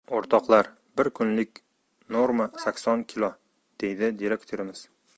—O‘rtoqlar, 0.19 0.69
bir 1.01 1.09
kunlik 1.19 1.61
norma 2.17 2.49
sakson 2.65 3.07
kilo!— 3.15 3.33
deydi 3.85 4.15
direktorimiz. 4.27 4.87